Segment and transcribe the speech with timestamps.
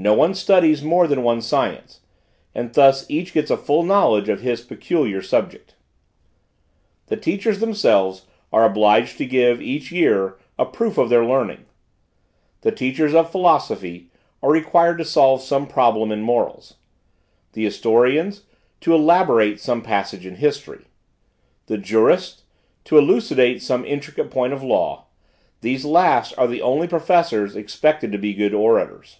[0.00, 2.02] No one studies more than one science,
[2.54, 5.74] and thus each gets a full knowledge of his peculiar subject.
[7.06, 11.64] The teachers themselves are obliged to give, each year, a proof of their learning.
[12.60, 16.74] The teachers of philosophy are required to solve some problem in morals;
[17.54, 18.44] the historians,
[18.82, 20.84] to elaborate some passage in history;
[21.66, 22.44] the jurists,
[22.84, 25.06] to elucidate some intricate point of law;
[25.60, 29.16] these last are the only professors expected to be good orators.